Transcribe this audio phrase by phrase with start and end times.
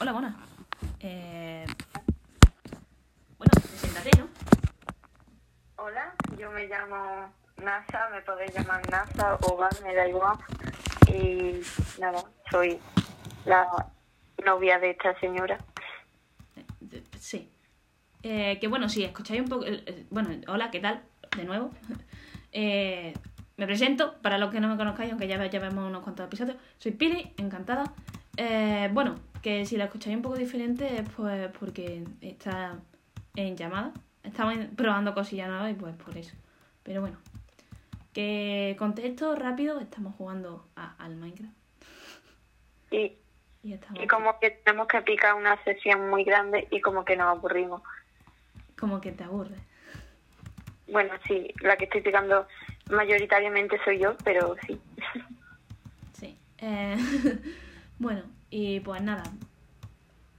[0.00, 0.34] Hola, buenas.
[1.00, 1.64] Eh...
[3.38, 4.28] Bueno, preséntate, ¿no?
[5.76, 7.32] Hola, yo me llamo
[7.62, 10.36] NASA, me podéis llamar NASA o Val, me da igual.
[11.08, 11.60] Y
[12.00, 12.78] nada, soy
[13.44, 13.66] la
[14.44, 15.58] novia de esta señora.
[16.56, 17.50] Eh, Sí.
[18.24, 19.64] Eh, que bueno, si escucháis un poco...
[19.64, 21.02] el- el- Bueno, hola, ¿qué tal?
[21.36, 21.70] De nuevo.
[22.50, 23.12] Eh,
[23.58, 26.24] me presento, para los que no me conozcáis, aunque ya, ve- ya vemos unos cuantos
[26.26, 26.56] episodios.
[26.78, 27.92] Soy Pili, encantada.
[28.38, 32.76] Eh, bueno, que si la escucháis un poco diferente es pues porque está
[33.36, 33.92] en llamada.
[34.22, 36.34] Estamos probando cosillas nuevas y pues por eso.
[36.82, 37.16] Pero bueno.
[38.12, 41.52] Que contexto rápido, estamos jugando a- al Minecraft.
[42.90, 43.12] Y,
[43.62, 47.16] Y estamos y como que tenemos que picar una sesión muy grande y como que
[47.16, 47.82] nos aburrimos.
[48.78, 49.58] como que te aburres.
[50.90, 52.46] Bueno, sí, la que estoy picando
[52.90, 54.80] mayoritariamente soy yo, pero sí.
[56.14, 56.38] Sí.
[56.58, 56.96] Eh,
[57.98, 59.24] bueno, y pues nada.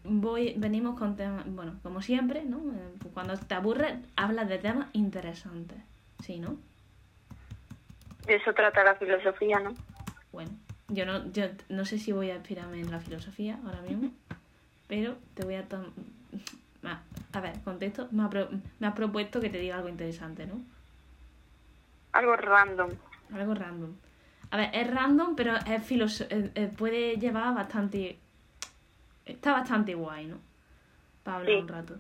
[0.04, 2.58] Voy, venimos con temas, bueno, como siempre, ¿no?
[2.74, 5.77] Eh, Cuando te aburres, hablas de temas interesantes.
[6.21, 6.57] ¿Sí, no?
[8.26, 9.74] De eso trata la filosofía, ¿no?
[10.32, 10.52] Bueno,
[10.87, 14.12] yo no, yo no sé si voy a inspirarme en la filosofía ahora mismo,
[14.87, 15.65] pero te voy a
[16.84, 17.02] Ah,
[17.34, 18.49] A ver, contexto, me ha, pro-
[18.80, 20.62] me has propuesto que te diga algo interesante, ¿no?
[22.13, 22.91] Algo random.
[23.34, 23.91] Algo random.
[24.52, 28.18] A ver, es random, pero es filoso eh, eh, puede llevar bastante...
[29.26, 30.38] Está bastante guay, ¿no?
[31.24, 31.62] Para hablar Sí.
[31.62, 31.96] un rato.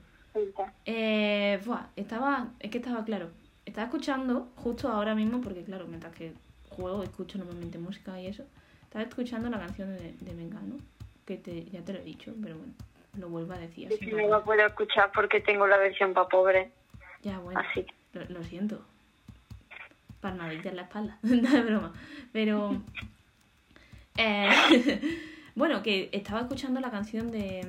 [0.85, 2.47] Eh, buah, estaba...
[2.59, 3.29] Es que estaba claro.
[3.65, 6.33] Estaba escuchando justo ahora mismo, porque claro, mientras que
[6.69, 8.43] juego escucho normalmente música y eso.
[8.83, 10.77] Estaba escuchando la canción de, de Mengano,
[11.25, 12.73] que te, ya te lo he dicho, pero bueno,
[13.19, 13.93] lo vuelvo a decir.
[13.93, 16.71] Así no lo puedo escuchar porque tengo la versión para pobre.
[17.21, 17.59] Ya, bueno.
[17.59, 17.85] Así.
[18.13, 18.81] Lo, lo siento.
[20.21, 21.17] Palmadita en la espalda.
[21.23, 21.93] no es broma.
[22.33, 22.81] Pero.
[24.17, 24.49] eh,
[25.55, 27.65] bueno, que estaba escuchando la canción de,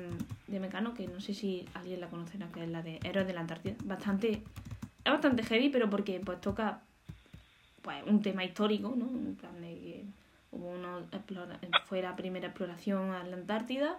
[0.47, 3.33] de Mecano, que no sé si alguien la conocerá, que es la de Héroes de
[3.33, 3.75] la Antártida.
[3.83, 4.41] Bastante.
[5.03, 6.81] Es bastante heavy, pero porque pues toca
[7.81, 9.05] pues un tema histórico, ¿no?
[9.07, 10.03] En plan de que
[10.51, 10.75] hubo
[11.11, 13.97] explora- fue la primera exploración a la Antártida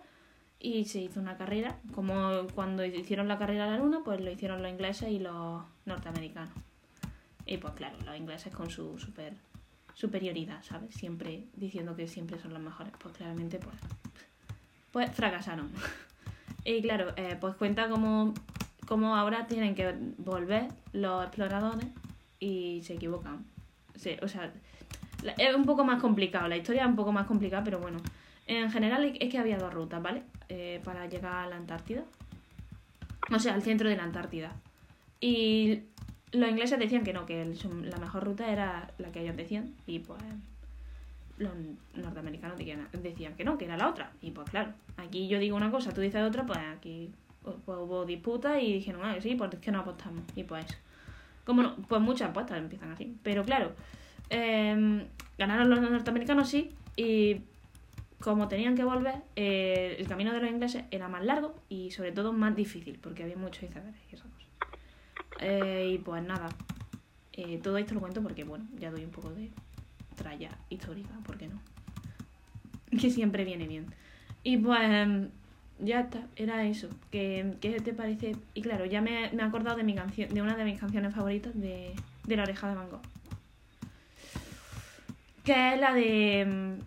[0.60, 1.76] y se hizo una carrera.
[1.92, 5.64] Como cuando hicieron la carrera a la Luna, pues lo hicieron los ingleses y los
[5.86, 6.54] norteamericanos.
[7.47, 9.34] Y pues claro, los ingleses con su super
[9.94, 10.94] superioridad, ¿sabes?
[10.94, 12.92] Siempre diciendo que siempre son los mejores.
[12.98, 13.76] Pues claramente, pues,
[14.91, 15.70] pues fracasaron.
[16.64, 18.34] y claro, eh, pues cuenta como,
[18.86, 21.86] como ahora tienen que volver los exploradores
[22.41, 23.44] y se equivocan.
[23.97, 24.53] Sí, o sea,
[25.38, 27.98] es un poco más complicado, la historia es un poco más complicada, pero bueno.
[28.47, 30.24] En general es que había dos rutas, ¿vale?
[30.48, 32.03] Eh, para llegar a la Antártida.
[33.30, 34.53] O sea, al centro de la Antártida.
[35.20, 35.84] Y
[36.32, 37.44] los ingleses decían que no, que
[37.84, 39.75] la mejor ruta era la que ellos decían.
[39.87, 40.20] Y pues
[41.38, 41.53] los
[41.94, 44.12] norteamericanos decían, que no, que era la otra.
[44.20, 47.10] Y pues claro, aquí yo digo una cosa, tú dices otra, pues aquí
[47.42, 50.25] pues, hubo disputa y dijeron, ah, sí, pues es que no apostamos.
[50.34, 50.66] Y pues.
[51.44, 53.16] Como no, pues muchas apuestas empiezan así.
[53.22, 53.72] Pero claro,
[54.31, 55.04] em,
[55.37, 57.41] ganaron los norteamericanos, sí, y
[58.21, 62.12] como tenían que volver, eh, el camino de los ingleses era más largo y sobre
[62.12, 64.51] todo más difícil, porque había muchos icebergs y esas cosas.
[65.41, 66.48] Eh, y pues nada,
[67.32, 69.50] eh, todo esto lo cuento porque, bueno, ya doy un poco de
[70.16, 71.60] tralla histórica, ¿por qué no?
[73.00, 73.87] Que siempre viene bien.
[74.44, 75.28] Y pues em,
[75.78, 76.88] ya está, era eso.
[77.10, 78.37] ¿Qué, qué te parece?
[78.54, 81.15] Y claro, ya me, me he acordado de mi canción, de una de mis canciones
[81.15, 81.94] favoritas de,
[82.26, 83.03] de La Oreja de Van Gogh.
[85.44, 86.41] Que es la de.
[86.41, 86.78] em,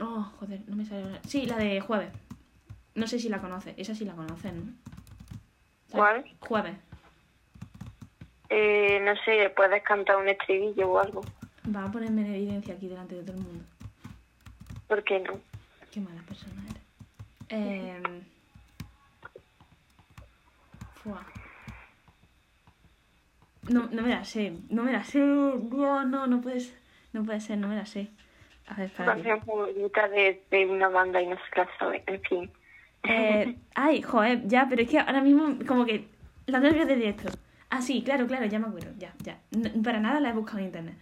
[0.00, 1.20] Oh, joder, no me sale.
[1.26, 2.10] Sí, la de Jueves.
[2.96, 3.74] No sé si la conoces.
[3.76, 4.72] Esa sí la conocen, ¿no?
[5.90, 6.24] ¿Cuál?
[6.40, 6.76] Jueves.
[8.48, 11.22] Eh, no sé, puedes cantar un estribillo o algo.
[11.74, 13.64] Va a ponerme en evidencia aquí delante de todo el mundo.
[14.86, 15.40] ¿Por qué no?
[15.90, 16.82] Qué mala persona eres.
[17.48, 18.02] Eh...
[21.02, 21.24] Fua.
[23.68, 24.52] No, no me la sé.
[24.68, 25.18] No me la sé.
[25.18, 26.76] Dios, no, no puedes.
[27.12, 28.08] No puede ser, no me la sé.
[28.66, 32.02] A ver, favorita de, de una banda y no se la sabe.
[32.06, 32.50] En fin.
[33.04, 36.06] Eh, ay, joder, ya, pero es que ahora mismo como que
[36.46, 37.30] los nervios de directo.
[37.74, 39.40] Ah, sí, claro, claro, ya me acuerdo, ya, ya.
[39.82, 40.94] Para nada la he buscado en internet.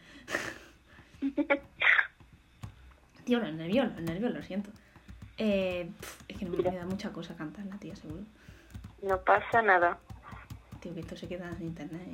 [3.27, 4.71] Tío, los nervios, los nervios, lo siento.
[5.37, 5.91] Eh,
[6.29, 8.23] es que no me, da mucha cosa cantarla, tía, seguro.
[9.03, 9.99] No pasa nada.
[10.81, 12.09] Tío, que esto se queda en internet,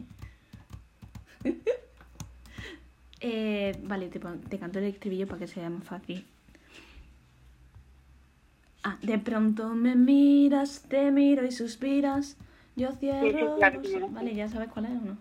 [1.45, 1.55] ¿eh?
[3.21, 6.25] Eh, vale, te, te canto el estribillo para que sea más fácil.
[8.85, 12.37] Ah, de pronto me miras, te miro y suspiras.
[12.79, 13.21] Yo cierro.
[13.23, 14.09] Sí, sí, claro.
[14.11, 15.17] Vale, ya sabes cuál es o no.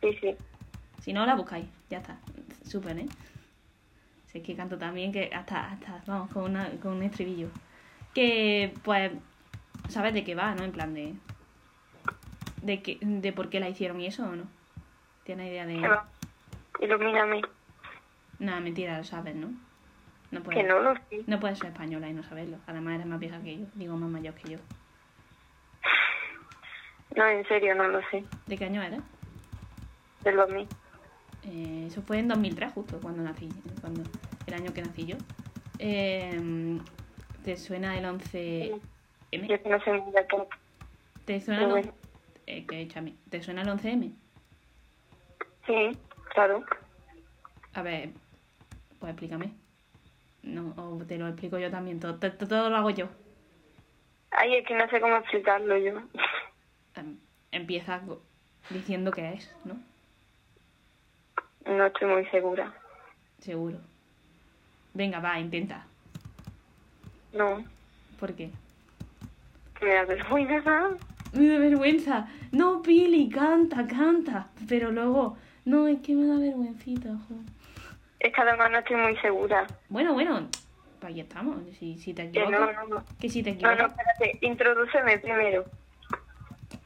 [0.00, 0.34] Sí, sí.
[1.00, 1.66] Si no, la buscáis.
[1.90, 2.18] Ya está.
[2.64, 3.06] Súper, ¿eh?
[4.26, 7.48] Si es que canto también que hasta, hasta vamos, con, una, con un estribillo.
[8.14, 9.12] Que, pues,
[9.88, 10.64] sabes de qué va, ¿no?
[10.64, 11.14] En plan de...
[12.62, 14.44] De, que, de por qué la hicieron y eso o no.
[15.24, 15.76] ¿Tienes idea de...?
[15.80, 16.08] ¿Qué va?
[16.80, 17.42] Ilumíname.
[18.38, 19.48] Nada, mentira, lo sabes, ¿no?
[20.30, 21.22] No Que puedes, no lo sé.
[21.26, 22.56] no puedes ser española y no saberlo.
[22.66, 23.66] Además eres más vieja que yo.
[23.74, 24.58] Digo, más mayor que yo.
[27.18, 28.24] No, en serio, no lo sé.
[28.46, 29.00] ¿De qué año eres?
[30.22, 30.68] De lo mío.
[31.42, 33.52] Eh, eso fue en 2003 justo, cuando nací.
[33.80, 34.04] Cuando,
[34.46, 35.16] el año que nací yo.
[35.80, 36.80] Eh,
[37.44, 38.80] ¿Te suena el 11M?
[39.32, 40.12] Yo que no sé muy.
[41.24, 41.94] ¿Te suena el, on-
[42.46, 43.16] eh, que échame.
[43.28, 44.12] ¿Te suena el 11M?
[45.66, 45.98] Sí,
[46.34, 46.64] claro.
[47.74, 48.10] A ver,
[49.00, 49.54] pues explícame.
[50.42, 51.98] No, o te lo explico yo también.
[51.98, 53.08] Todo, to- to- todo lo hago yo.
[54.30, 56.00] Ay, es que no sé cómo explicarlo yo.
[57.52, 58.00] Em, Empieza
[58.70, 59.76] diciendo qué es, ¿no?
[61.66, 62.72] No estoy muy segura.
[63.40, 63.78] Seguro.
[64.94, 65.84] Venga, va, intenta.
[67.32, 67.62] No,
[68.18, 68.50] ¿Por qué?
[69.78, 70.88] que me da vergüenza.
[71.34, 72.28] Me da vergüenza.
[72.50, 74.48] No, Pili, canta, canta.
[74.68, 77.34] Pero luego, no, es que me da vergüencita, jo.
[78.18, 79.66] Es que además no estoy muy segura.
[79.88, 80.48] Bueno, bueno,
[81.00, 81.58] pues ahí estamos.
[81.78, 83.04] Si, si te Que no, equivocas, no, no.
[83.20, 83.98] que si te No, no, equivocas.
[83.98, 84.46] espérate.
[84.46, 85.64] Introdúceme primero.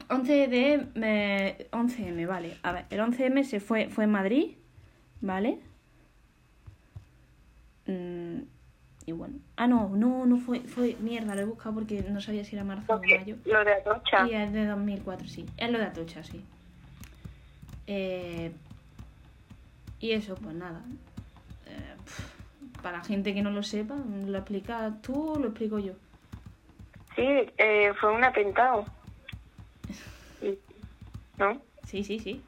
[0.09, 2.57] 11 de me- 11M, vale.
[2.63, 4.51] A ver, el 11M se fue, fue en Madrid,
[5.21, 5.59] ¿vale?
[7.87, 8.39] Mm,
[9.05, 9.35] y bueno.
[9.57, 12.63] Ah, no, no, no fue, fue mierda, lo he buscado porque no sabía si era
[12.63, 13.35] marzo o mayo.
[13.45, 14.27] lo de Atocha.
[14.27, 15.45] Y es de 2004, sí.
[15.57, 16.41] Es lo de Atocha, sí.
[17.87, 18.51] Eh,
[19.99, 20.81] y eso, pues nada.
[21.67, 21.95] Eh,
[22.81, 25.93] para la gente que no lo sepa, ¿lo explicas tú o lo explico yo?
[27.15, 27.27] Sí,
[27.57, 28.85] eh, fue un atentado.
[31.37, 31.61] ¿No?
[31.83, 32.41] Sí, sí, sí.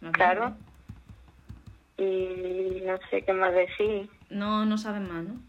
[0.00, 0.56] No, Claro.
[1.98, 4.10] Y no sé qué más decir.
[4.28, 5.40] No, no sabes más, ¿no?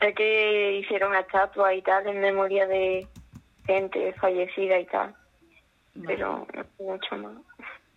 [0.00, 3.06] Sé que hicieron una estatua y tal en memoria de
[3.66, 5.14] gente fallecida y tal.
[5.94, 6.06] Vale.
[6.06, 7.36] Pero no mucho más.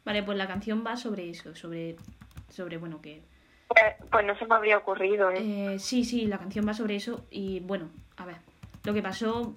[0.06, 1.96] Vale, pues la canción va sobre eso, sobre,
[2.50, 3.22] sobre bueno, que...
[3.68, 5.74] Pues, pues no se me habría ocurrido, ¿eh?
[5.74, 8.38] Eh, sí, sí, la canción va sobre eso y bueno, a ver,
[8.84, 9.54] lo que pasó,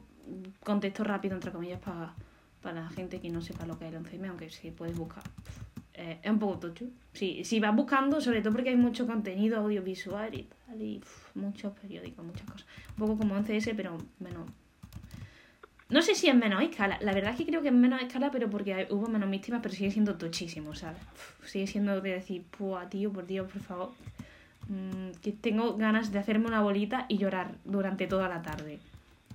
[0.65, 2.12] contexto rápido, entre comillas, para,
[2.62, 5.25] para la gente que no sepa lo que es el 11M, aunque sí puedes buscar.
[5.94, 6.87] Eh, es un poco tocho.
[7.12, 11.03] Sí, si vas buscando, sobre todo porque hay mucho contenido audiovisual y tal, y
[11.35, 12.67] muchos periódicos, muchas cosas.
[12.91, 14.50] Un poco como 11S, pero menos...
[15.91, 16.99] No sé si es menos escala.
[17.03, 19.75] La verdad es que creo que es menos escala, pero porque hubo menos víctimas, pero
[19.75, 21.03] sigue siendo tochísimo, ¿sabes?
[21.44, 23.91] Sigue siendo de decir, pua, tío, por Dios, por favor.
[24.69, 28.79] Mm, que tengo ganas de hacerme una bolita y llorar durante toda la tarde.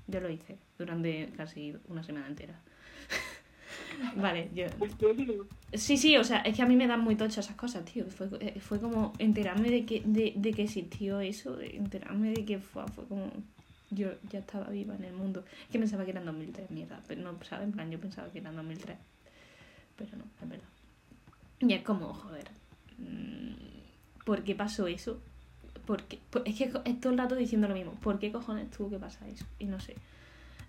[0.07, 2.59] Yo lo hice durante casi una semana entera.
[4.15, 4.65] Vale, yo...
[5.73, 8.05] Sí, sí, o sea, es que a mí me dan muy tochas esas cosas, tío.
[8.05, 12.59] Fue, eh, fue como enterarme de que, de, de que existió eso, enterarme de que
[12.59, 13.31] fue, fue como...
[13.89, 15.45] Yo ya estaba viva en el mundo.
[15.63, 17.01] Es que pensaba que era en 2003, mierda.
[17.07, 17.67] Pero no, ¿sabes?
[17.67, 18.97] En plan, yo pensaba que era en 2003.
[19.95, 20.67] Pero no, es verdad.
[21.61, 22.49] Y es como, joder.
[22.97, 25.21] mm, ¿Por qué pasó eso?
[25.85, 26.19] ¿Por qué?
[26.29, 27.93] Pues es que es todo el rato diciendo lo mismo.
[27.93, 29.45] ¿Por qué cojones tuvo que pasar eso?
[29.57, 29.95] Y no sé.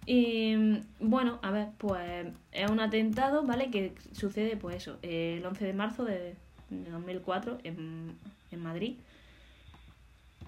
[0.09, 3.71] Y mm, bueno, a ver, pues es un atentado, ¿vale?
[3.71, 6.35] Que sucede, pues eso, eh, el 11 de marzo de,
[6.71, 8.17] de 2004 en,
[8.51, 8.97] en Madrid.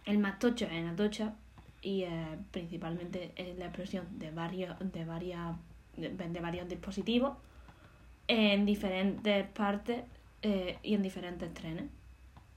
[0.06, 1.34] El es en Atocha
[1.82, 5.54] y eh, principalmente es la explosión de varios, de, varias,
[5.94, 7.36] de, de varios dispositivos
[8.28, 10.04] en diferentes partes
[10.40, 11.84] eh, y en diferentes trenes.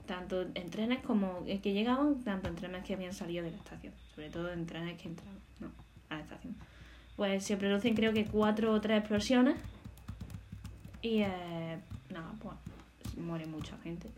[0.06, 3.58] Tanto en trenes como eh, que llegaban, tanto en trenes que habían salido de la
[3.58, 3.92] estación.
[4.14, 5.70] Sobre todo en trenes que entraban no,
[6.08, 6.56] a la estación.
[7.16, 9.56] Pues se producen creo que cuatro o tres explosiones.
[11.02, 11.78] Y eh,
[12.10, 12.56] nada, pues
[13.16, 14.08] muere mucha gente.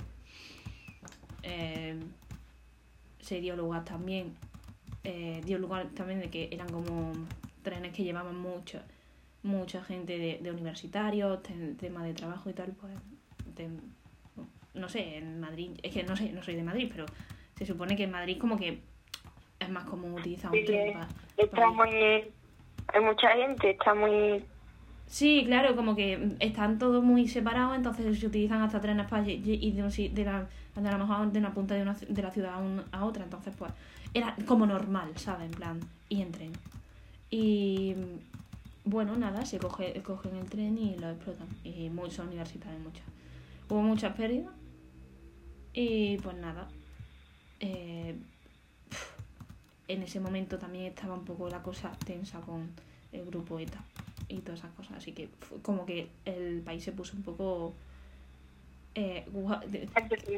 [1.42, 1.98] Eh,
[3.20, 4.34] se dio lugar también
[5.04, 7.12] eh, dio lugar también de que eran como
[7.62, 8.82] trenes que llevaban mucha
[9.44, 12.92] mucha gente de, de universitarios te- tema de trabajo y tal pues
[13.56, 13.68] de-
[14.74, 17.06] no sé en Madrid es que no sé no soy de Madrid pero
[17.56, 18.80] se supone que en Madrid como que
[19.60, 20.98] es más común utilizar un Sí, tren
[21.36, 22.32] Está para muy...
[22.96, 24.42] Hay mucha gente, está muy...
[25.06, 29.42] Sí, claro, como que están todos muy separados, entonces se utilizan hasta trenes para ir
[29.74, 32.30] de, un, de, la, de a lo mejor de una punta de, una, de la
[32.30, 33.70] ciudad a, un- a otra, entonces pues
[34.14, 35.46] era como normal, ¿sabes?
[35.46, 36.52] En plan, y en tren.
[37.30, 37.94] Y
[38.84, 41.48] bueno, nada, se coge, cogen el tren y lo explotan.
[41.64, 43.04] Y muchos universitarios, muchas.
[43.68, 44.54] Hubo muchas pérdidas.
[45.74, 46.66] Y pues nada.
[47.60, 48.16] eh,
[49.88, 52.70] en ese momento también estaba un poco la cosa tensa con
[53.12, 53.82] el grupo ETA
[54.28, 54.98] y todas esas cosas.
[54.98, 55.28] Así que
[55.62, 57.74] como que el país se puso un poco.
[58.94, 59.62] Eh, what,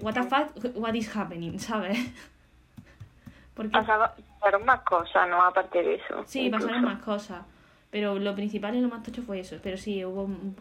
[0.02, 1.98] what the fuck, what is happening, ¿sabes?
[3.54, 5.42] Porque pasaron más cosas, ¿no?
[5.42, 6.24] Aparte de eso.
[6.26, 6.66] Sí, incluso.
[6.66, 7.42] pasaron más cosas.
[7.90, 9.56] Pero lo principal y lo más tocho fue eso.
[9.62, 10.54] Pero sí, hubo un-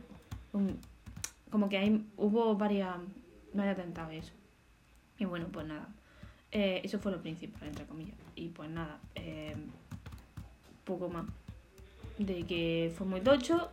[0.53, 0.79] un-
[1.51, 2.95] como que hay, hubo varias,
[3.53, 4.33] varios atentados y eso.
[5.19, 5.87] Y bueno, pues nada.
[6.51, 8.15] Eh, eso fue lo principal, entre comillas.
[8.35, 9.55] Y pues nada, eh,
[10.85, 11.25] poco más.
[12.17, 13.69] De que fue muy tocho,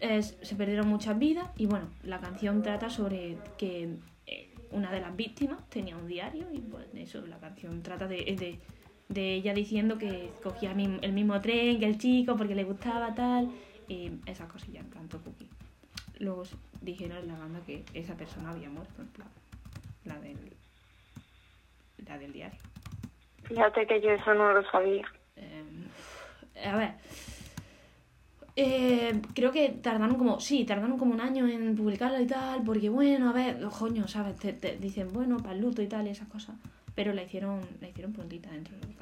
[0.00, 1.50] se perdieron muchas vidas.
[1.56, 6.46] Y bueno, la canción trata sobre que eh, una de las víctimas tenía un diario.
[6.52, 8.58] Y pues eso, la canción trata de, de,
[9.08, 13.50] de ella diciendo que cogía el mismo, tren que el chico porque le gustaba tal.
[13.88, 15.48] Y esas cosillas, en plan, cookie.
[16.18, 16.44] Luego
[16.80, 19.28] dijeron en la banda que esa persona había muerto, en plan,
[20.04, 20.38] la del,
[22.06, 22.58] la del diario.
[23.44, 25.04] Fíjate que yo eso no lo sabía.
[25.36, 26.94] Eh, a ver.
[28.56, 32.88] Eh, creo que tardaron como, sí, tardaron como un año en publicarla y tal, porque
[32.88, 34.36] bueno, a ver, coño, ¿sabes?
[34.36, 36.56] Te, te dicen, bueno, para el luto y tal y esas cosas.
[36.94, 38.96] Pero la hicieron, la hicieron prontita dentro de lo que.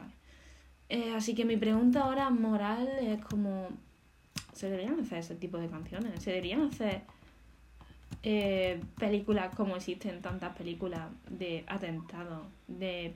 [0.88, 3.68] Eh, así que mi pregunta ahora moral es como,
[4.52, 6.22] ¿se deberían hacer ese tipo de canciones?
[6.22, 7.02] ¿Se deberían hacer
[8.22, 13.14] eh, películas como existen tantas películas de atentados, de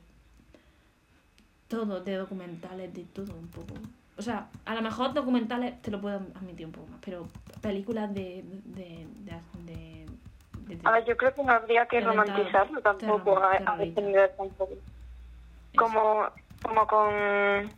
[1.69, 3.75] todo, de documentales, de todo un poco.
[4.19, 7.29] O sea, a lo mejor documentales te lo puedo admitir un poco más, pero
[7.63, 8.43] películas de...
[8.45, 10.07] de, de,
[10.57, 14.31] de- A ver, yo creo que no habría que romantizarlo tampoco a, a este nivel
[14.37, 14.75] tampoco.
[15.77, 16.29] Como,
[16.63, 17.73] como con...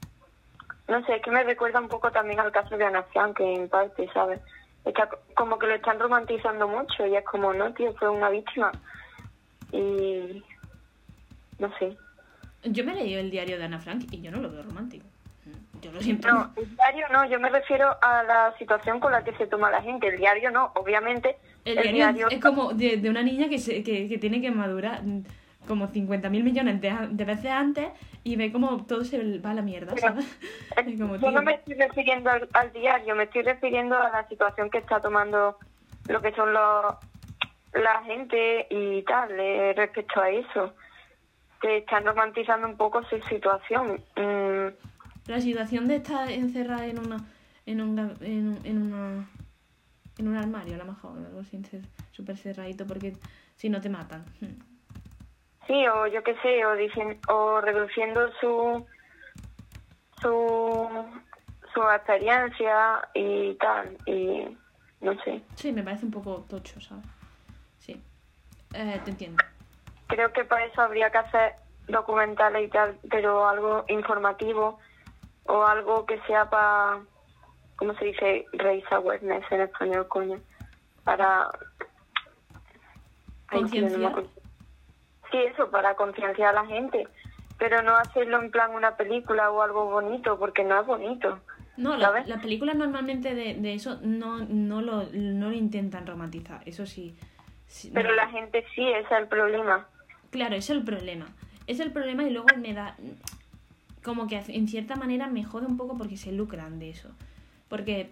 [0.89, 3.69] No sé, es que me recuerda un poco también al caso de Ana Frank, en
[3.69, 4.41] parte, ¿sabes?
[4.85, 8.31] Está co- como que lo están romantizando mucho y es como, no, tío, fue una
[8.31, 8.75] víctima.
[9.73, 10.43] Y...
[11.59, 11.99] No sé.
[12.65, 15.07] Yo me he leído el diario de Ana Frank y yo no lo veo romántico.
[15.81, 16.29] Yo lo siento.
[16.29, 19.71] No, el diario no, yo me refiero a la situación con la que se toma
[19.71, 20.09] la gente.
[20.09, 21.37] El diario no, obviamente.
[21.65, 25.03] El diario, es como de, de una niña que, se, que, que tiene que madurar
[25.67, 27.89] como 50.000 millones de, de veces antes
[28.25, 30.27] y ve como todo se va a la mierda, ¿sabes?
[30.99, 34.69] Como, Yo no me estoy refiriendo al, al diario, me estoy refiriendo a la situación
[34.71, 35.57] que está tomando
[36.09, 36.97] lo que son los
[37.73, 40.75] la gente y tal eh, respecto a eso.
[41.61, 44.03] Que están romantizando un poco su situación.
[44.17, 44.69] Mm,
[45.31, 47.25] La situación de estar encerrada en una
[47.65, 49.25] en un, en, un- en una
[50.19, 53.15] en un armario a lo mejor, algo así cer- súper cerradito porque
[53.55, 54.25] si no te matan.
[55.69, 58.85] Sí, o yo qué sé, o dicen, o reduciendo su
[60.21, 60.89] su
[61.73, 64.59] su experiencia y tal, y
[65.01, 65.43] no sé.
[65.55, 67.05] Sí, me parece un poco tocho, ¿sabes?
[67.79, 68.03] Sí.
[68.73, 69.45] Eh, te entiendo.
[70.09, 71.55] Creo que para eso habría que hacer
[71.87, 74.81] documentales y tal, pero algo informativo
[75.47, 77.01] o algo que sea para,
[77.77, 78.47] ¿cómo se dice?
[78.53, 80.41] Raise awareness en español, coño.
[81.05, 81.49] Para...
[83.51, 84.25] Concienciar.
[85.31, 87.09] Sí, eso, para concienciar a la gente.
[87.59, 91.41] Pero no hacerlo en plan una película o algo bonito, porque no es bonito.
[91.77, 96.61] No, la- las películas normalmente de, de eso no, no, lo, no lo intentan romantizar,
[96.67, 97.17] eso sí.
[97.67, 98.17] sí, Pero no.
[98.17, 99.87] la gente sí, ese es el problema.
[100.31, 101.27] Claro, ese es el problema.
[101.67, 102.97] Es el problema y luego me da...
[104.02, 107.09] Como que en cierta manera me jode un poco porque se lucran de eso.
[107.69, 108.11] Porque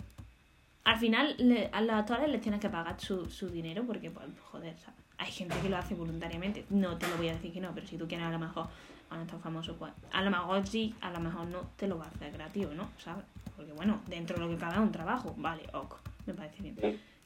[0.85, 4.27] al final le- a los actores les tienes que pagar su, su dinero porque, pues,
[4.51, 4.99] joder, ¿sabes?
[5.21, 6.65] hay gente que lo hace voluntariamente.
[6.71, 8.69] No te lo voy a decir que no, pero si tú quieres a lo mejor
[9.09, 12.05] cuando estás famoso, pues a lo mejor sí, a lo mejor no, te lo va
[12.05, 13.25] a hacer gratis o no, ¿sabes?
[13.57, 16.77] Porque bueno, dentro de lo que cabe es un trabajo, vale, ok, me parece bien.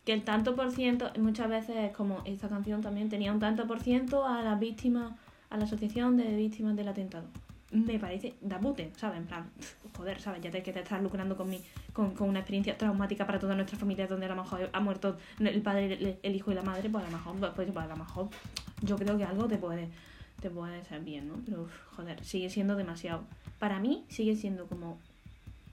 [0.04, 3.66] Que el tanto por ciento, muchas veces es como esta canción también tenía un tanto
[3.66, 5.12] por ciento a las víctimas,
[5.50, 7.26] a la asociación de víctimas del atentado.
[7.72, 9.18] Me parece da pute, ¿sabes?
[9.18, 9.50] En plan,
[9.96, 10.42] joder, ¿sabes?
[10.42, 11.60] Ya te, que te estás lucrando con, mi,
[11.92, 15.16] con, con una experiencia traumática para toda nuestra familia donde a lo mejor ha muerto
[15.40, 17.88] el padre, el, el hijo y la madre, pues a lo mejor, pues, pues, a
[17.88, 18.28] lo mejor
[18.82, 19.88] yo creo que algo te puede,
[20.40, 21.34] te puede ser bien, ¿no?
[21.44, 23.24] Pero, uf, joder, sigue siendo demasiado.
[23.58, 24.98] Para mí sigue siendo como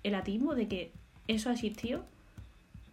[0.03, 0.91] el atisbo de que
[1.27, 2.05] eso ha existido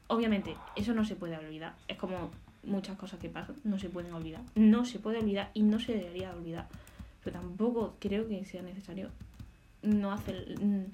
[0.08, 1.74] obviamente, eso no se puede olvidar.
[1.88, 2.30] Es como
[2.64, 4.42] muchas cosas que pasan, no se pueden olvidar.
[4.54, 6.66] No se puede olvidar y no se debería olvidar.
[7.26, 9.10] Pero tampoco creo que sea necesario
[9.82, 10.54] no hacer.
[10.60, 10.84] mm,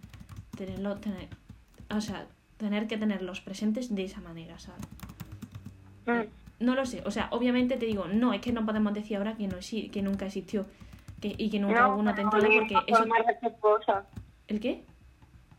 [0.57, 0.97] tenerlo.
[0.97, 1.29] Tener,
[1.91, 4.87] o sea, tener que tenerlos presentes de esa manera, ¿sabes?
[6.07, 6.65] Mm.
[6.65, 7.03] No lo sé.
[7.05, 9.57] O sea, obviamente te digo, no, es que no podemos decir ahora que, no
[9.93, 10.65] que nunca existió
[11.21, 13.05] que, y que nunca hubo un atentado porque eso.
[14.49, 14.85] ¿El qué?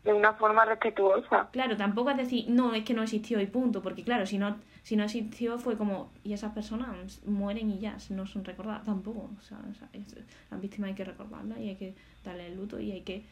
[0.04, 1.48] De una forma respetuosa.
[1.50, 4.56] Claro, tampoco es decir, no, es que no existió y punto, porque claro, si no,
[4.82, 9.30] si no existió fue como, y esas personas mueren y ya, no son recordadas tampoco,
[9.38, 10.14] o sea, o sea, es-
[10.50, 13.24] las víctimas hay que recordarlas y hay que darle el luto y hay que,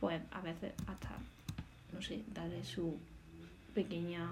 [0.00, 1.10] pues, a veces hasta,
[1.92, 2.96] no sé, darle su
[3.74, 4.24] pequeña...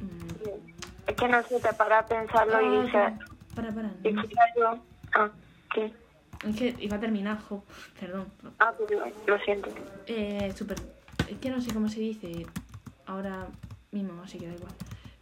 [0.00, 3.12] mm, Es que no sé, te para pensarlo ah, y dices,
[3.54, 4.78] Para, para, y no, fuera yo,
[5.14, 5.30] ah,
[5.72, 5.92] ¿qué?
[6.46, 7.64] Es que iba a terminar, jo,
[7.98, 8.26] perdón.
[8.58, 8.90] Ah, pues
[9.26, 9.70] lo siento.
[10.06, 10.76] Eh, super,
[11.38, 12.46] es que no sé cómo se dice
[13.06, 13.46] ahora
[13.92, 14.72] mismo, así que da igual.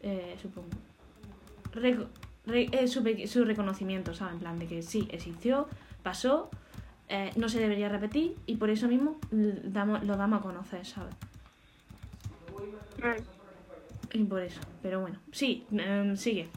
[0.01, 0.69] Eh, supongo.
[1.73, 2.09] Reco-
[2.47, 4.35] re- eh, su, su reconocimiento, ¿sabes?
[4.35, 5.69] En plan de que sí, existió,
[6.03, 6.51] pasó,
[7.09, 11.15] eh, no se debería repetir y por eso mismo damos, lo damos a conocer, ¿sabes?
[14.13, 16.49] Y por eso, pero bueno, sí, em, sigue.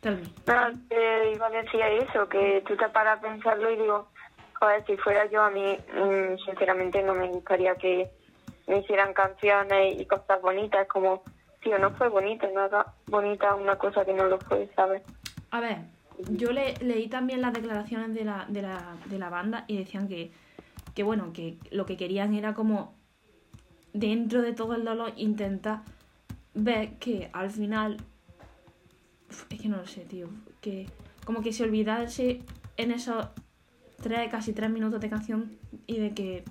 [0.00, 0.22] Tell me.
[0.46, 4.08] No, te iba a decir eso, que tú te paras a pensarlo y digo,
[4.58, 8.10] joder, si fuera yo a mí, mm, sinceramente no me gustaría que
[8.66, 11.22] me hicieran canciones y cosas bonitas, como,
[11.62, 15.02] tío, no fue bonita, nada bonita una cosa que no lo fue, ¿sabes?
[15.50, 15.78] A ver,
[16.30, 20.08] yo le, leí también las declaraciones de la, de la, de la banda y decían
[20.08, 20.32] que,
[20.94, 22.94] que, bueno, que lo que querían era como,
[23.92, 25.82] dentro de todo el dolor, intentar
[26.54, 27.98] ver que al final,
[29.50, 30.28] es que no lo sé, tío,
[30.60, 30.86] que
[31.24, 32.42] como que se olvidase
[32.76, 33.28] en esos
[34.00, 36.44] tres, casi tres minutos de canción y de que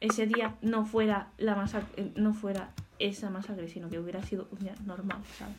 [0.00, 4.58] ese día no fuera la masacre, no fuera esa masacre, sino que hubiera sido un
[4.58, 5.56] día normal, ¿sabes?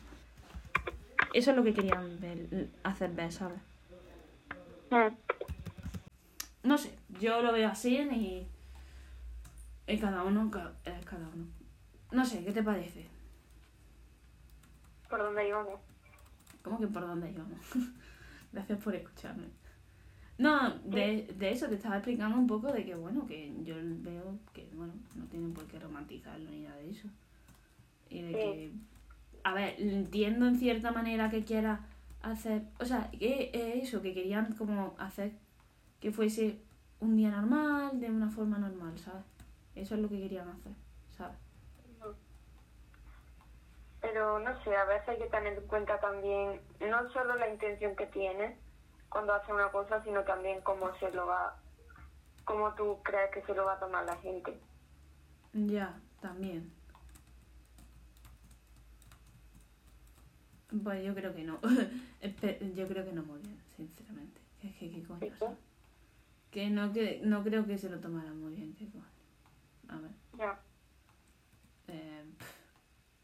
[1.34, 3.58] Eso es lo que querían ver- hacer ver, ¿sabes?
[4.90, 5.14] Mm.
[6.62, 8.46] No sé, yo lo veo así y,
[9.86, 10.50] y cada uno
[10.84, 11.46] es cada uno.
[12.10, 13.06] No sé, ¿qué te parece?
[15.08, 15.80] ¿Por dónde íbamos?
[16.62, 17.58] ¿Cómo que por dónde íbamos?
[18.52, 19.46] Gracias por escucharme.
[20.38, 24.38] No, de, de eso te estaba explicando un poco de que, bueno, que yo veo
[24.52, 27.08] que, bueno, no tienen por qué romantizarlo ni nada de eso.
[28.08, 28.72] Y de que,
[29.42, 31.80] a ver, entiendo en cierta manera que quiera
[32.22, 35.32] hacer, o sea, que eh, eso, que querían como hacer
[36.00, 36.60] que fuese
[37.00, 39.24] un día normal, de una forma normal, ¿sabes?
[39.74, 40.72] Eso es lo que querían hacer,
[41.16, 41.36] ¿sabes?
[44.00, 47.96] Pero no sé, a veces hay que tener en cuenta también no solo la intención
[47.96, 48.56] que tienes
[49.10, 51.56] cuando haces una cosa, sino también cómo se lo va,
[52.44, 54.58] cómo tú crees que se lo va a tomar la gente.
[55.52, 56.72] Ya, también.
[60.84, 61.58] Pues yo creo que no.
[62.74, 64.40] Yo creo que no muy bien, sinceramente.
[64.62, 65.44] Es que qué coño, ¿Sí?
[66.50, 69.04] Que no, que no creo que se lo tomaran muy bien, qué coño.
[69.88, 70.58] A ver, Ya.
[71.88, 72.24] eh,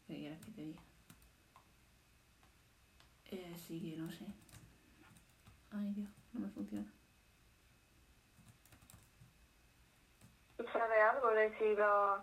[0.07, 0.81] ¿qué quieres que te diga?
[3.31, 4.25] Eh, sí que no sé.
[5.77, 6.91] Ay, Dios, no me funciona.
[10.57, 12.21] ¿Tú sabes algo de si los,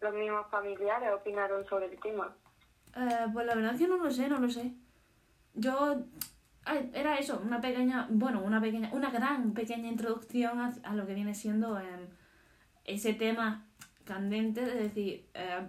[0.00, 2.36] los mismos familiares opinaron sobre el tema?
[2.96, 4.74] Eh, pues la verdad es que no lo sé, no lo sé.
[5.54, 5.96] Yo.
[6.64, 8.06] ay, Era eso, una pequeña.
[8.10, 8.90] Bueno, una pequeña.
[8.92, 11.80] Una gran pequeña introducción a, a lo que viene siendo
[12.84, 13.66] ese tema
[14.04, 15.28] candente de decir.
[15.34, 15.66] eh,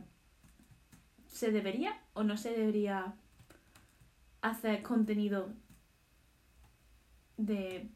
[1.28, 3.13] ¿Se debería o no se debería
[4.41, 5.49] hacer contenido
[7.38, 7.88] de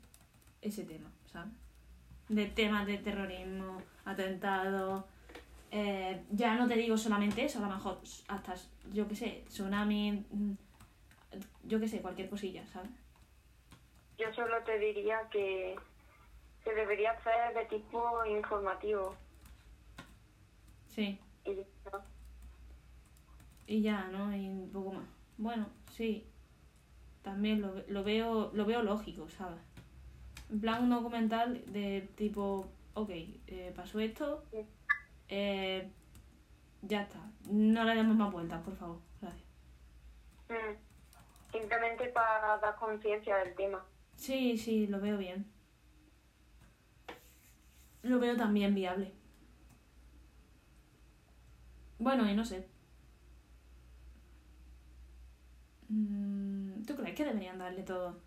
[0.62, 1.52] ese tema, ¿sabes?
[2.28, 5.04] De temas de terrorismo, atentados.
[5.72, 8.56] Eh, ya no te digo solamente eso, a lo mejor hasta,
[8.92, 10.52] yo qué sé, tsunami, mm,
[11.64, 12.90] yo qué sé, cualquier cosilla, ¿sabes?
[14.18, 15.76] Yo solo te diría que
[16.64, 19.16] se debería hacer de tipo informativo.
[20.88, 22.06] Sí, Y ya está.
[23.68, 24.36] y ya, ¿no?
[24.36, 25.06] Y un poco más.
[25.38, 26.29] Bueno, sí,
[27.22, 29.60] también lo, lo veo lo veo lógico, ¿sabes?
[30.50, 34.44] En plan un documental de tipo, ok, eh, pasó esto,
[35.28, 35.90] eh,
[36.82, 39.48] ya está, no le demos más vueltas, por favor, gracias.
[40.50, 41.52] Mm.
[41.52, 43.84] Simplemente para dar conciencia del tema.
[44.16, 45.46] Sí, sí, lo veo bien.
[48.04, 49.14] Lo veo también viable.
[51.98, 52.68] Bueno, y no sé.
[55.90, 56.49] Mm,
[56.86, 58.18] ¿Tú crees que deberían darle todo,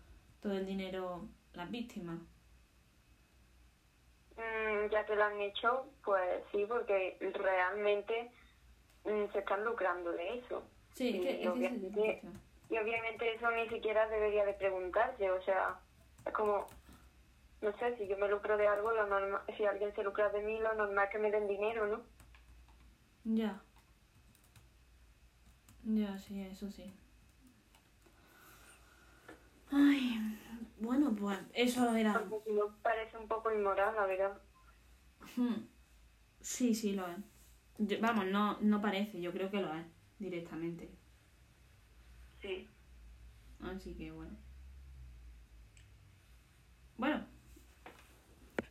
[0.41, 2.19] todo el dinero las víctimas?
[4.35, 8.31] Mm, ya que lo han hecho, pues sí, porque realmente
[9.05, 10.63] mm, se están lucrando de eso.
[10.93, 12.01] Sí, es que, Sí, es que es obviamente.
[12.01, 12.41] cuestión.
[12.69, 15.79] Y obviamente eso ni siquiera debería de preguntarse, o sea,
[16.25, 16.67] es como,
[17.61, 20.41] no sé, si yo me lucro de algo, lo normal, si alguien se lucra de
[20.41, 22.01] mí, lo normal es que me den dinero, ¿no?
[23.25, 23.61] Ya.
[25.83, 26.91] Ya, sí, eso sí.
[29.73, 30.37] Ay,
[30.79, 32.13] bueno, pues eso era...
[32.13, 34.41] Porque si no, parece un poco inmoral, la verdad.
[35.35, 35.65] Hmm.
[36.41, 37.17] Sí, sí, lo es.
[37.79, 39.85] Yo- vamos, no, no parece, yo creo que lo es
[40.19, 40.89] directamente.
[42.41, 42.67] Sí.
[43.61, 44.35] Así que bueno.
[46.97, 47.25] Bueno.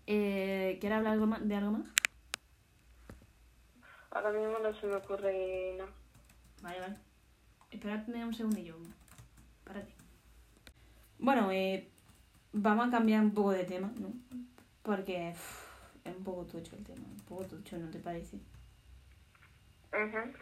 [0.07, 1.87] Eh, ¿Quieres hablar algo más, de algo más?
[4.11, 5.91] Ahora mismo no se me ocurre nada.
[6.63, 6.97] Vale, vale.
[7.71, 8.77] Esperadme un segundillo.
[9.65, 9.95] Para ti.
[11.23, 11.89] Bueno, eh,
[12.53, 14.09] vamos a cambiar un poco de tema, ¿no?
[14.83, 18.39] Porque es un poco tocho el tema, un poco tocho, ¿no te parece?
[19.93, 20.33] Ujú.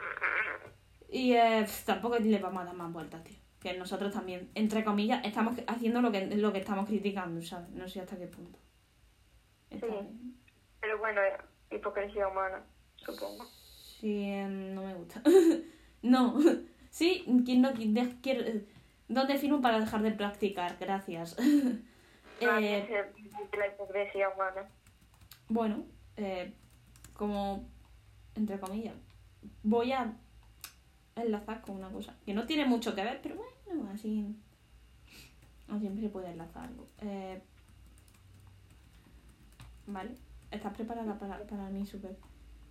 [1.11, 3.37] Y eh, tampoco le vamos a dar más vueltas, tío.
[3.61, 7.69] Que nosotros también, entre comillas, estamos haciendo lo que, lo que estamos criticando, ¿sabes?
[7.73, 8.59] No sé hasta qué punto.
[9.69, 9.93] Está Sí.
[9.93, 10.35] bien.
[10.81, 11.21] Pero bueno,
[11.71, 12.62] hipocresía humana,
[12.97, 13.45] supongo.
[14.01, 15.23] Sí, eh, no me gusta.
[16.03, 16.38] no.
[16.90, 17.73] Sí, ¿quién no
[18.21, 18.64] quiere-
[19.11, 20.77] ¿Dónde firmo para dejar de practicar?
[20.79, 21.37] Gracias.
[22.40, 23.12] Nadie Eh,
[23.59, 24.68] la hipocresía humana.
[25.49, 25.85] bueno,
[26.16, 26.55] eh,
[27.12, 27.68] como,
[28.37, 28.94] entre comillas,
[29.64, 30.14] voy a
[31.16, 33.35] enlazar con una cosa que no tiene mucho que ver, pero
[33.66, 34.35] bueno, así
[35.81, 36.87] siempre se puede enlazar algo.
[37.01, 37.42] Eh,
[39.87, 40.12] vale,
[40.51, 42.16] ¿estás preparada para, para mi super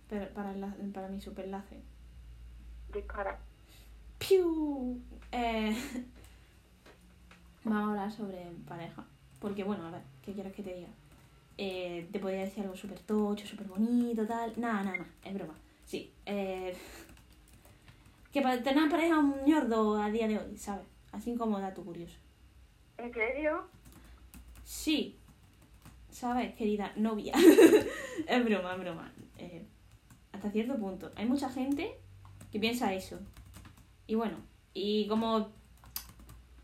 [0.08, 1.80] para, para, enla- para mi super enlace?
[2.92, 3.38] Dispara.
[4.18, 5.00] ¡Piu!
[5.32, 5.76] Eh,
[7.64, 9.04] vamos a hablar sobre pareja.
[9.38, 10.88] Porque, bueno, a ver, ¿qué quieres que te diga?
[11.56, 14.52] Eh, te podría decir algo súper tocho, súper bonito, tal.
[14.56, 15.54] Nada, nada, nada, es broma.
[15.84, 16.12] Sí.
[16.26, 16.76] Eh,
[18.32, 20.86] que para tener pareja un ñordo a día de hoy, ¿sabes?
[21.12, 22.16] Así como dato curioso.
[22.98, 23.64] ¿En serio?
[24.64, 25.16] Sí.
[26.10, 27.34] ¿Sabes, querida novia?
[28.26, 29.12] es broma, es broma.
[29.38, 29.64] Eh,
[30.32, 31.10] hasta cierto punto.
[31.16, 31.96] Hay mucha gente
[32.52, 33.18] que piensa eso.
[34.06, 34.36] Y bueno,
[34.74, 35.50] y como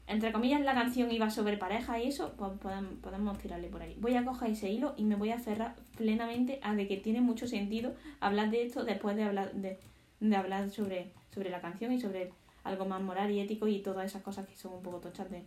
[0.07, 3.97] entre comillas la canción iba sobre pareja y eso, pues podemos, tirarle por ahí.
[4.01, 7.21] Voy a coger ese hilo y me voy a cerrar plenamente a de que tiene
[7.21, 9.79] mucho sentido hablar de esto después de hablar de,
[10.21, 14.07] de hablar sobre, sobre la canción y sobre algo más moral y ético y todas
[14.07, 15.43] esas cosas que son un poco tochas de,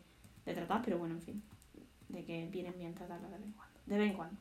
[0.45, 1.43] de tratar, pero bueno, en fin,
[2.10, 3.80] de que vienen bien tratarlas de vez en cuando.
[3.86, 4.36] De vez en cuando.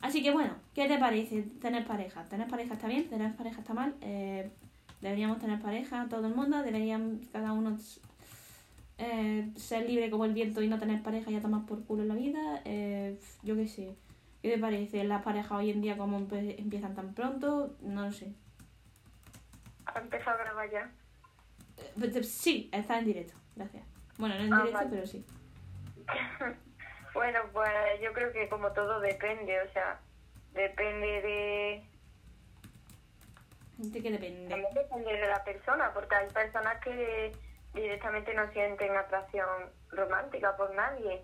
[0.00, 2.24] Así que bueno, ¿qué te parece tener pareja?
[2.24, 3.08] ¿Tener pareja está bien?
[3.08, 3.94] ¿Tener pareja está mal?
[4.00, 4.50] Eh,
[5.00, 7.76] deberíamos tener pareja todo el mundo, deberían cada uno
[8.98, 12.02] eh, ser libre como el viento y no tener pareja y a tomar por culo
[12.02, 12.62] en la vida.
[12.64, 13.94] Eh, yo qué sé.
[14.42, 15.02] ¿Qué te parece?
[15.04, 18.32] Las parejas hoy en día empe- empiezan tan pronto, no lo sé.
[19.86, 20.90] ¿Ha empezado a grabar ya?
[21.78, 23.84] Eh, Sí, está en directo, gracias.
[24.18, 24.90] Bueno, no en Ah, directo, vale.
[24.90, 25.24] pero sí.
[27.14, 27.70] Bueno, pues
[28.02, 29.98] yo creo que como todo depende, o sea,
[30.52, 31.84] depende de...
[33.78, 34.48] ¿De qué depende?
[34.50, 37.32] También depende de la persona, porque hay personas que
[37.76, 41.22] directamente no sienten atracción romántica por nadie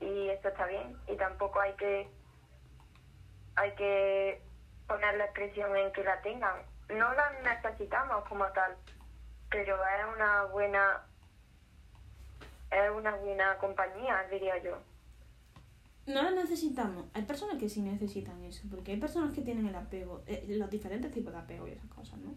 [0.00, 2.08] y eso está bien y tampoco hay que
[3.56, 4.42] hay que
[4.88, 6.62] poner la presión en que la tengan.
[6.88, 8.76] No la necesitamos como tal,
[9.50, 11.06] pero es una buena
[12.70, 14.78] es una buena compañía, diría yo.
[16.06, 17.06] No lo necesitamos.
[17.14, 20.70] Hay personas que sí necesitan eso, porque hay personas que tienen el apego, eh, los
[20.70, 22.34] diferentes tipos de apego y esas cosas, ¿no?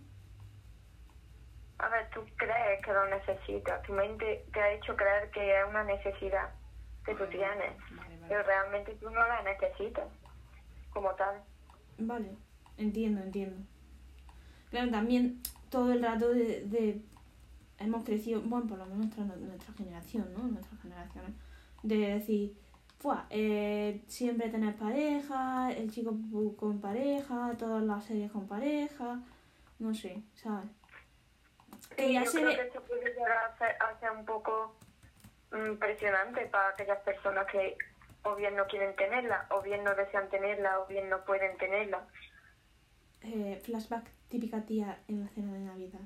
[1.84, 5.66] A ver, tú crees que lo necesitas, tu mente te ha hecho creer que es
[5.68, 6.50] una necesidad
[7.06, 8.26] que tú tienes, Vale, vale.
[8.30, 10.06] pero realmente tú no la necesitas
[10.92, 11.42] como tal.
[11.98, 12.30] Vale,
[12.78, 13.58] entiendo, entiendo.
[14.70, 17.02] Claro, también todo el rato de, de-
[17.80, 20.44] hemos crecido, bueno, por lo menos nuestra, nuestra generación, ¿no?
[20.44, 21.32] Nuestras generaciones,
[21.84, 22.54] de decir,
[23.00, 26.16] Fua, eh, siempre tener pareja, el chico
[26.56, 29.20] con pareja, todas las series con pareja,
[29.80, 30.70] no sé, ¿sabes?
[31.96, 34.12] Que Sí, ya yo se creo ve, que esto puede llegar a ser, a ser
[34.12, 34.76] un poco
[35.52, 37.78] mm, impresionante para aquellas personas que
[38.24, 42.08] o bien no quieren tenerla, o bien no desean tenerla, o bien no pueden tenerla.
[43.22, 46.00] eh, flashback típica tía en la cena de Navidad.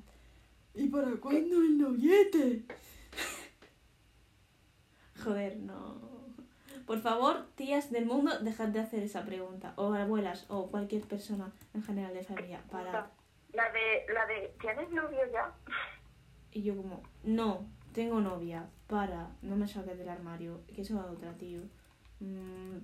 [0.74, 2.64] ¿Y para cuándo el noviete?
[5.24, 5.96] Joder, no.
[6.86, 9.72] Por favor, tías del mundo, dejad de hacer esa pregunta.
[9.76, 12.60] O abuelas, o cualquier persona en general de familia.
[12.70, 13.10] Para.
[13.52, 15.52] La de, la de, ¿tienes novio ya?
[16.52, 18.68] Y yo como, no, tengo novia.
[18.86, 20.60] Para, no me saques del armario.
[20.74, 21.62] Que eso es otra, tío.
[22.20, 22.78] Mm,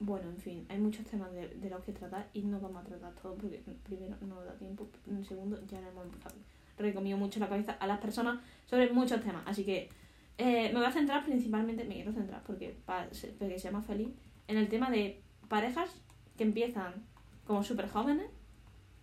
[0.00, 3.12] bueno, en fin, hay muchos temas de, los que tratar y no vamos a tratar
[3.14, 6.36] todo porque primero no da tiempo, en segundo ya no hemos empezado.
[6.78, 9.90] Recomiendo mucho la cabeza a las personas sobre muchos temas, así que
[10.38, 14.08] eh, me voy a centrar principalmente, me quiero centrar porque para que sea más feliz,
[14.48, 16.00] en el tema de parejas
[16.38, 16.94] que empiezan
[17.44, 18.30] como súper jóvenes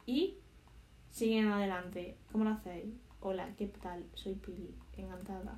[0.07, 0.39] y
[1.17, 2.15] siguen adelante.
[2.32, 2.93] ¿Cómo lo hacéis?
[3.21, 4.06] Hola, ¿qué tal?
[4.13, 5.56] Soy Pili, encantada.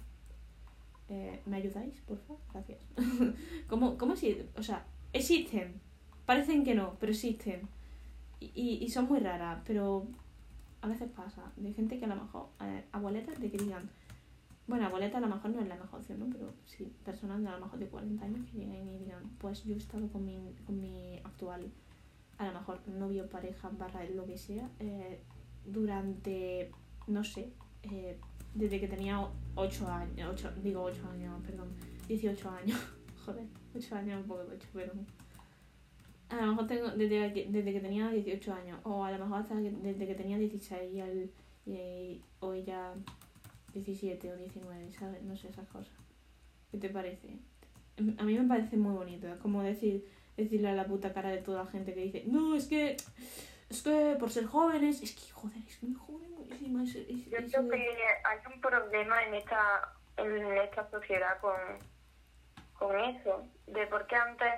[1.09, 2.39] Eh, ¿Me ayudáis, por favor?
[2.53, 2.79] Gracias.
[3.67, 5.81] ¿Cómo, ¿Cómo si, o sea, existen?
[6.25, 7.67] Parecen que no, pero existen.
[8.39, 10.07] Y, y, son muy raras, pero
[10.81, 11.51] a veces pasa.
[11.57, 13.89] De gente que a lo mejor, eh, abueletas, de que digan,
[14.65, 16.27] bueno, abueleta a lo mejor no es la mejor opción, ¿no?
[16.31, 19.65] Pero sí, personas de a lo mejor de 40 años que lleguen y digan, pues
[19.65, 21.69] yo he estado con mi, con mi actual,
[22.37, 25.19] a lo mejor novio, pareja, barra, lo que sea, eh,
[25.65, 26.71] durante,
[27.07, 27.49] no sé,
[27.83, 28.17] eh,
[28.55, 31.69] desde que tenía 8 años, ocho, digo 8 años, perdón,
[32.07, 32.79] 18 años,
[33.25, 33.45] joder.
[33.75, 34.93] 8 años un poco tocho, pero...
[36.29, 39.41] A lo mejor tengo desde, que- desde que tenía 18 años, o a lo mejor
[39.41, 41.29] hasta que- desde que tenía 16 y, al,
[41.65, 42.93] y hoy ya
[43.73, 45.23] 17 o 19, ¿sabes?
[45.23, 45.91] No sé, esas cosas.
[46.71, 47.29] ¿Qué te parece?
[48.17, 50.05] A mí me parece muy bonito, es como decir
[50.37, 52.95] decirle a la puta cara de toda la gente que dice, no, es que,
[53.69, 56.97] es que por ser jóvenes, es que, joder, es que me jode muchísimo eso.
[56.99, 61.55] es- Yo creo de- que hay un problema en esta, en esta sociedad con,
[62.73, 64.53] con eso, de por qué antes,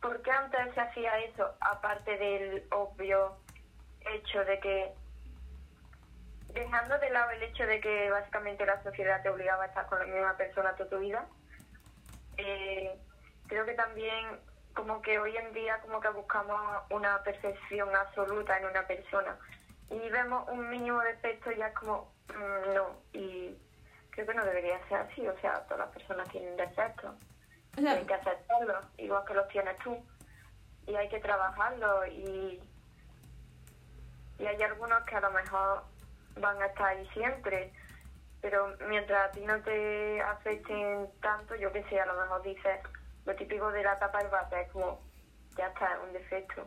[0.00, 3.36] por qué antes se hacía eso, aparte del obvio
[4.14, 4.92] hecho de que,
[6.54, 9.98] dejando de lado el hecho de que básicamente la sociedad te obligaba a estar con
[10.00, 11.26] la misma persona toda tu vida,
[12.36, 12.98] eh,
[13.46, 14.26] creo que también
[14.74, 19.36] como que hoy en día como que buscamos una perfección absoluta en una persona.
[19.90, 22.96] Y vemos un mínimo defecto y ya es como mm, no.
[23.12, 23.56] Y
[24.10, 27.14] creo que no debería ser así o sea todas las personas tienen defectos.
[27.76, 29.96] O sea, hay que aceptarlos igual que los tienes tú.
[30.86, 32.60] Y hay que trabajarlos y
[34.38, 35.84] y hay algunos que a lo mejor
[36.40, 37.72] van a estar ahí siempre
[38.42, 42.80] pero mientras a ti no te afecten tanto yo que sé a lo mejor dices
[43.24, 44.98] lo típico de la tapa bate es como
[45.56, 46.66] ya está es un defecto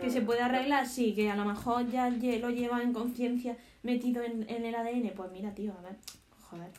[0.00, 4.22] Que se puede arreglar, sí, que a lo mejor ya lo lleva en conciencia metido
[4.22, 5.12] en, en el ADN.
[5.16, 5.96] Pues mira, tío, a ver,
[6.48, 6.70] joder,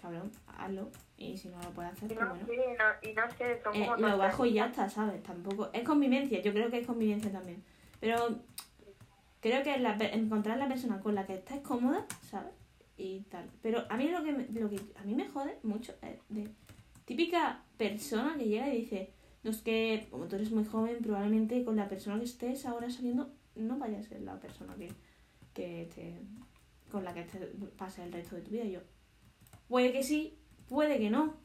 [0.00, 0.90] cabrón, hazlo.
[1.16, 2.44] Y si no lo puedes hacer, pues no, bueno.
[2.46, 5.22] sí, no- y no sé son Eh, como lo bajo y ya está, ¿sabes?
[5.22, 5.70] Tampoco.
[5.72, 7.62] Es convivencia, yo creo que es convivencia también.
[8.00, 8.40] Pero
[9.40, 12.52] creo que la encontrar la persona con la que estés cómoda, ¿sabes?
[12.98, 13.48] Y tal.
[13.62, 16.50] Pero a mí lo que, lo que a mí me jode mucho es de
[17.06, 21.64] típica persona que llega y dice, no es que como tú eres muy joven, probablemente
[21.64, 24.92] con la persona que estés ahora saliendo no vaya a ser la persona que,
[25.54, 26.20] que te-
[26.90, 27.38] con la que te
[27.78, 28.64] pase el resto de tu vida.
[28.64, 28.80] Y yo,
[29.68, 30.38] puede que sí,
[30.68, 31.36] puede que no.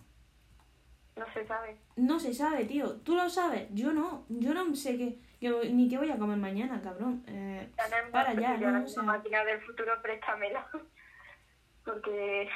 [1.15, 2.97] no se sabe No se sabe, tío.
[3.01, 4.25] Tú lo sabes, yo no.
[4.29, 5.19] Yo no sé qué,
[5.71, 7.23] ni qué voy a comer mañana, cabrón.
[7.27, 7.69] Eh,
[8.11, 8.71] para ya, ¿no?
[8.71, 10.67] la O sea, máquina del futuro préstamela
[11.85, 12.49] porque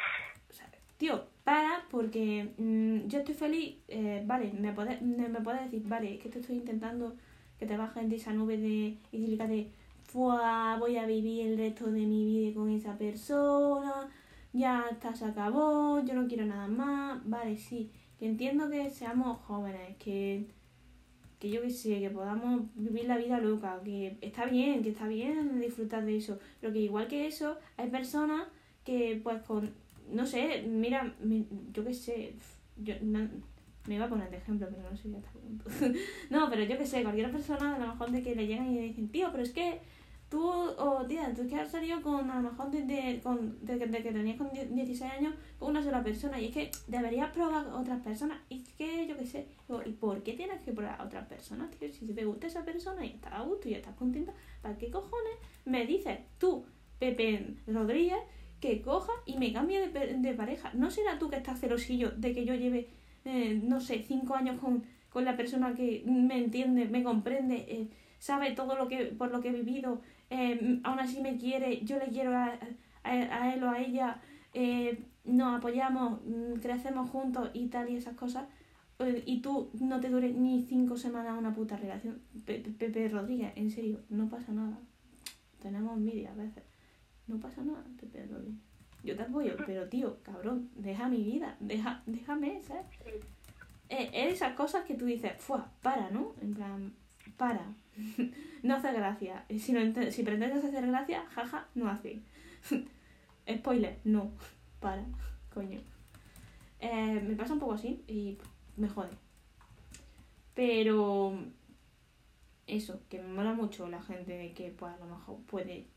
[0.98, 3.78] tío, para porque mm, yo estoy feliz.
[3.88, 7.16] eh, vale, me puedes me, puedes decir, vale, es que te estoy intentando
[7.60, 9.72] que te bajes de esa nube de idílica de
[10.04, 14.10] "Fua, voy a vivir el resto de mi vida con esa persona,
[14.54, 17.22] ya está, se acabó, yo no quiero nada más.
[17.28, 20.48] Vale, sí, que entiendo que seamos jóvenes, que
[21.40, 25.08] que yo que sé, que podamos vivir la vida loca, que está bien, que está
[25.08, 28.48] bien disfrutar de eso, pero que igual que eso, hay personas
[28.84, 29.74] que pues con,
[30.12, 32.36] no sé, mira, mi- yo que sé,
[32.78, 33.30] yo no-
[33.88, 35.66] me iba a poner de ejemplo, pero no sé qué punto.
[36.30, 38.76] no, pero yo que sé, cualquier persona a lo mejor de que le llegan y
[38.76, 39.80] le dicen, tío, pero es que
[40.28, 43.78] tú, o tía, tú es que has salido con, a lo mejor desde con, de,
[43.78, 47.30] que- de tenías con die- 16 años con una sola persona y es que deberías
[47.32, 49.48] probar otras personas y es que yo qué sé,
[49.86, 51.94] ¿y por qué tienes que probar a otras personas, tío?
[51.94, 55.36] Si te gusta esa persona y estás a gusto y estás contenta, ¿para qué cojones
[55.66, 56.66] me dices tú,
[56.98, 58.18] Pepe Rodríguez,
[58.60, 60.72] que coja y me cambie de, de pareja?
[60.74, 62.88] ¿No será tú que estás celosillo de que yo lleve,
[63.26, 67.88] eh, no sé, cinco años con, con la persona que me entiende, me comprende, eh,
[68.20, 71.98] sabe todo lo que por lo que he vivido, eh, aún así me quiere, yo
[72.00, 72.58] le quiero a,
[73.04, 74.22] a, a él o a ella,
[74.54, 78.46] eh, nos apoyamos, mm, crecemos juntos y tal y esas cosas,
[79.26, 82.22] y tú no te dure ni cinco semanas una puta relación.
[82.46, 84.80] Pe- Pe- Pepe Rodríguez, en serio, no pasa nada.
[85.62, 86.64] Tenemos envidia a veces.
[87.28, 88.60] No pasa nada, Pepe Rodríguez.
[89.04, 92.86] Yo te apoyo, pero tío, cabrón, deja mi vida, deja, déjame, ¿sabes?
[93.90, 95.70] Eh, es esas cosas que tú dices, ¡fua!
[95.84, 96.34] Para, ¿no?
[96.42, 96.94] En plan,
[97.38, 97.74] para.
[98.64, 99.46] no hace gracia.
[99.60, 102.22] Si, no si pretendes hacer gracia, jaja, no hace.
[103.50, 104.32] Spoiler, no.
[104.80, 105.06] Para,
[105.54, 105.80] coño.
[106.80, 108.38] Eh, me pasa un poco así y
[108.78, 109.16] me jode.
[110.56, 111.38] Pero
[112.68, 115.88] eso, que me mola mucho la gente de que pues a lo mejor puede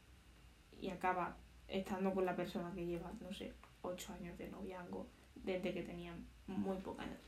[0.81, 1.37] y acaba
[1.69, 6.27] estando con la persona que lleva, no sé, ocho años de noviazgo desde que tenían
[6.47, 7.19] muy poca edad.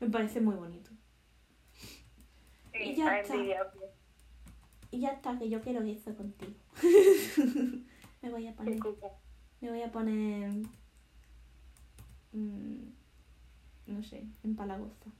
[0.00, 0.90] Me parece muy bonito.
[2.72, 3.34] sí, Y ya es está.
[3.34, 3.86] envidiable.
[4.90, 6.54] Y ya está, que yo quiero eso contigo.
[8.22, 8.78] me voy a poner,
[9.60, 10.50] me voy a poner,
[12.32, 12.88] mm,
[13.88, 15.10] no sé, empalagoza.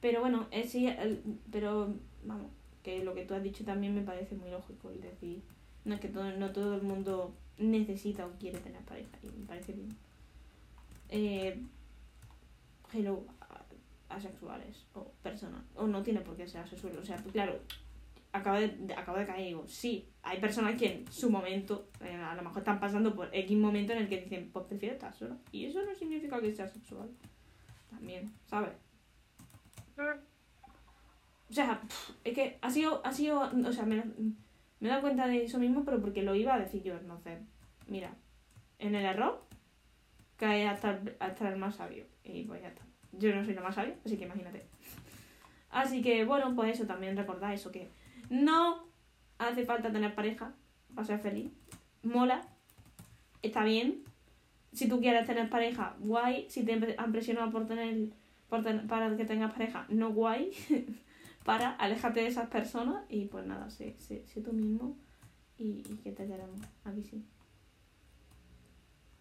[0.00, 2.50] Pero bueno, eh, sí, el- pero vamos,
[2.82, 5.42] que lo que tú has dicho también me parece muy lógico, es decir,
[5.84, 9.46] no es que todo, no todo el mundo necesita o quiere tener pareja, y me
[9.46, 9.88] parece bien.
[11.08, 11.60] Eh,
[12.92, 17.58] hello, a- asexuales o personas, o no tiene por qué ser asexual, o sea, claro,
[18.32, 21.88] acabo de, de- acabo de caer y digo, sí, hay personas que en su momento,
[22.00, 24.94] eh, a lo mejor están pasando por X momento en el que dicen, pues prefiero
[24.94, 25.36] estar sola.
[25.52, 27.08] Y eso no significa que sea sexual.
[27.90, 28.72] también, ¿sabes?
[31.48, 31.80] O sea,
[32.24, 34.02] es que ha sido, ha sido, o sea, me,
[34.84, 37.38] me he dado cuenta de eso mismo, pero porque lo iba a decir yo, entonces,
[37.88, 38.10] mira,
[38.78, 39.42] en el error
[40.36, 42.82] cae hasta, el- hasta el más sabio, y pues ya está.
[43.12, 44.66] Yo no soy la más sabia, así que imagínate.
[45.70, 47.88] Así que, bueno, pues eso, también recordad eso, que
[48.28, 48.84] no
[49.38, 50.52] hace falta tener pareja
[50.94, 51.50] para ser feliz.
[52.02, 52.46] Mola,
[53.40, 54.02] está bien.
[54.74, 56.44] Si tú quieres tener pareja, guay.
[56.50, 58.10] Si te han presionado por tener,
[58.50, 60.50] por ten- para que tengas pareja, no guay.
[61.44, 64.96] para, aléjate de esas personas y pues nada, sé, sé, sé tú mismo
[65.58, 66.58] y, y que te queremos.
[66.84, 67.24] Aquí sí.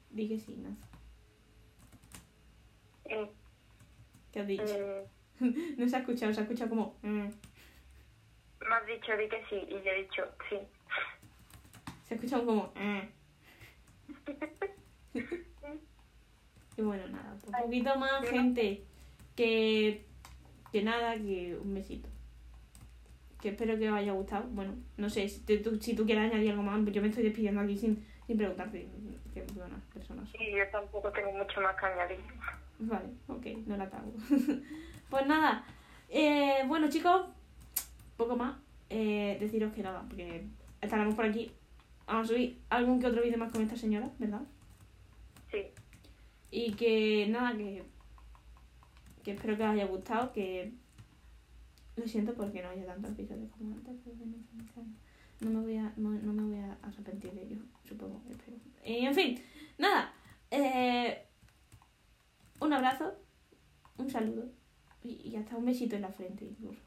[0.09, 0.77] Di que sí, Naz.
[3.05, 3.29] eh,
[4.31, 4.63] ¿Qué has dicho?
[4.67, 5.05] eh,
[5.77, 6.95] No se ha escuchado, se ha escuchado como...
[7.01, 7.07] mm.
[8.59, 10.57] me has dicho di que sí y yo he dicho sí.
[12.07, 12.71] Se ha escuchado como...
[12.75, 13.09] eh.
[16.77, 18.83] y bueno, nada, un poquito más, gente.
[19.35, 20.05] Que,
[20.71, 22.09] que nada, que un besito.
[23.43, 24.45] Que espero que os haya gustado.
[24.51, 27.23] Bueno, no sé, si te- tú, si tú quieres añadir algo más, yo me estoy
[27.25, 28.87] despidiendo aquí sin, sin preguntarte.
[29.33, 30.29] Que buenas personas.
[30.39, 32.19] Y yo tampoco tengo mucho más que añadir.
[32.79, 34.13] Vale, ok, no la cago.
[35.09, 35.65] pues nada,
[36.09, 37.25] eh, bueno chicos,
[38.15, 38.55] poco más.
[38.89, 40.45] Eh, deciros que nada, porque
[40.79, 41.51] estaremos por aquí.
[42.07, 44.43] Vamos a subir algún que otro vídeo más con esta señora, ¿verdad?
[45.51, 45.65] Sí.
[46.49, 47.83] Y que nada, que,
[49.23, 50.71] que espero que os haya gustado, que
[51.95, 54.35] lo siento porque no haya tantos episodios como antes, pero bueno,
[55.41, 58.57] no me voy a, no, no me voy a arrepentir de ello, supongo, espero.
[58.85, 59.43] Y, en fin,
[59.77, 60.13] nada,
[60.51, 61.25] eh,
[62.59, 63.13] un abrazo,
[63.97, 64.49] un saludo
[65.03, 66.79] y, y hasta un besito en la frente incluso.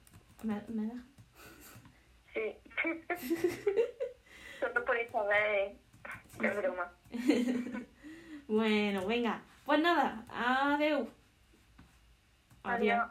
[0.43, 1.05] ¿Me, me deja?
[2.35, 2.57] Sí.
[4.61, 5.77] Solo por esta vez.
[6.39, 6.59] Sí, Es sí.
[6.61, 6.93] broma.
[8.49, 11.09] Bueno, venga, pues nada, adiós.
[12.63, 13.11] Adiós.